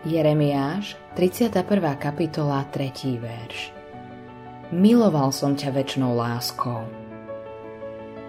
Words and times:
Jeremiáš, 0.00 0.96
31. 1.12 1.60
kapitola, 2.00 2.64
3. 2.72 3.20
verš. 3.20 3.68
Miloval 4.72 5.28
som 5.28 5.52
ťa 5.52 5.76
väčšnou 5.76 6.16
láskou. 6.16 6.88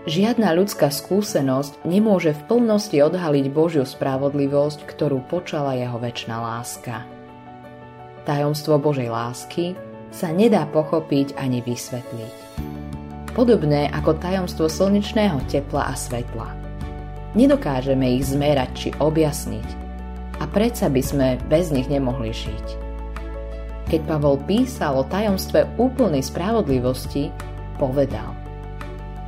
Žiadna 0.03 0.51
ľudská 0.51 0.91
skúsenosť 0.91 1.87
nemôže 1.87 2.35
v 2.35 2.43
plnosti 2.43 2.99
odhaliť 2.99 3.55
Božiu 3.55 3.87
spravodlivosť, 3.87 4.83
ktorú 4.83 5.23
počala 5.31 5.79
jeho 5.79 5.95
väčšná 5.95 6.35
láska. 6.43 7.07
Tajomstvo 8.27 8.75
Božej 8.75 9.07
lásky 9.07 9.71
sa 10.11 10.27
nedá 10.35 10.67
pochopiť 10.67 11.39
ani 11.39 11.63
vysvetliť. 11.63 12.35
Podobné 13.31 13.87
ako 13.95 14.19
tajomstvo 14.19 14.67
slnečného 14.67 15.39
tepla 15.47 15.87
a 15.87 15.95
svetla. 15.95 16.51
Nedokážeme 17.31 18.11
ich 18.19 18.27
zmerať 18.27 18.69
či 18.75 18.89
objasniť, 18.99 19.90
a 20.41 20.49
predsa 20.49 20.89
by 20.89 21.01
sme 21.05 21.27
bez 21.45 21.69
nich 21.69 21.85
nemohli 21.85 22.33
žiť. 22.33 22.67
Keď 23.93 24.01
Pavol 24.09 24.41
písal 24.49 24.97
o 24.97 25.05
tajomstve 25.05 25.77
úplnej 25.77 26.25
spravodlivosti, 26.25 27.29
povedal 27.77 28.33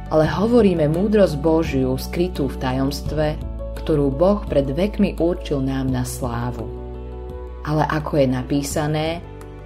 Ale 0.09 0.25
hovoríme 0.25 0.89
múdrosť 0.89 1.35
Božiu 1.37 1.93
skrytú 2.01 2.49
v 2.49 2.57
tajomstve, 2.57 3.27
ktorú 3.77 4.09
Boh 4.09 4.41
pred 4.49 4.65
vekmi 4.65 5.21
určil 5.21 5.61
nám 5.61 5.93
na 5.93 6.01
slávu. 6.01 6.65
Ale 7.67 7.85
ako 7.87 8.23
je 8.23 8.27
napísané, 8.27 9.07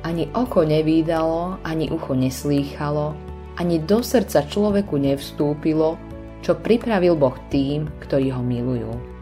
ani 0.04 0.30
oko 0.34 0.68
nevídalo, 0.68 1.62
ani 1.64 1.90
ucho 1.90 2.14
neslýchalo, 2.14 3.14
ani 3.58 3.82
do 3.82 4.06
srdca 4.06 4.46
človeku 4.46 4.98
nevstúpilo, 4.98 5.98
čo 6.46 6.58
pripravil 6.58 7.18
Boh 7.18 7.34
tým, 7.50 7.90
ktorí 8.06 8.30
ho 8.34 8.42
milujú. 8.42 9.17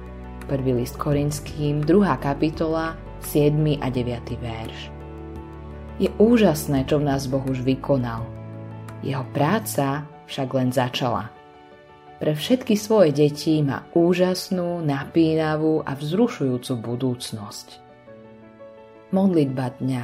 1. 0.46 0.78
list 0.78 1.02
Korinským, 1.02 1.82
2. 1.82 2.22
kapitola, 2.22 2.94
7. 3.26 3.58
a 3.82 3.90
9. 3.90 4.38
verš. 4.38 4.80
Je 5.98 6.14
úžasné, 6.22 6.86
čo 6.86 7.02
v 7.02 7.10
nás 7.10 7.26
Boh 7.26 7.42
už 7.42 7.66
vykonal. 7.66 8.22
Jeho 9.02 9.26
práca 9.34 10.06
však 10.30 10.50
len 10.54 10.70
začala. 10.70 11.34
Pre 12.22 12.32
všetky 12.38 12.78
svoje 12.78 13.10
deti 13.10 13.58
má 13.66 13.90
úžasnú, 13.98 14.86
napínavú 14.86 15.82
a 15.82 15.98
vzrušujúcu 15.98 16.74
budúcnosť. 16.78 17.68
Modlitba 19.10 19.74
dňa 19.82 20.04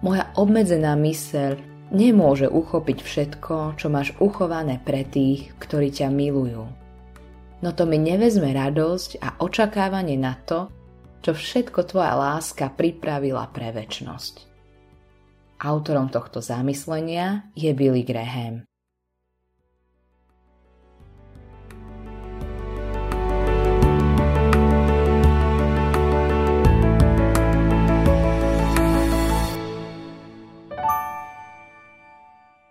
Moja 0.00 0.24
obmedzená 0.40 0.96
myseľ 0.96 1.60
nemôže 1.92 2.48
uchopiť 2.48 2.98
všetko, 3.04 3.76
čo 3.76 3.86
máš 3.92 4.16
uchované 4.16 4.80
pre 4.80 5.04
tých, 5.04 5.52
ktorí 5.60 5.92
ťa 5.92 6.08
milujú 6.08 6.85
no 7.62 7.70
to 7.72 7.88
mi 7.88 7.96
nevezme 7.96 8.52
radosť 8.52 9.22
a 9.22 9.28
očakávanie 9.40 10.18
na 10.18 10.36
to, 10.44 10.68
čo 11.22 11.32
všetko 11.32 11.88
tvoja 11.88 12.14
láska 12.18 12.70
pripravila 12.74 13.48
pre 13.50 13.72
väčnosť. 13.72 14.46
Autorom 15.56 16.12
tohto 16.12 16.44
zamyslenia 16.44 17.48
je 17.56 17.72
Billy 17.72 18.04
Graham. 18.04 18.65